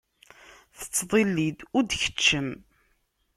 Tettḍilli-d 0.77 1.59
ur 1.75 1.83
d-tkeččem. 1.83 2.49